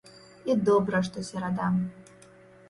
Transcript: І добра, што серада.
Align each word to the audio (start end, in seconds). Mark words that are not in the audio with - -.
І 0.53 0.55
добра, 0.69 1.01
што 1.09 1.25
серада. 1.29 1.69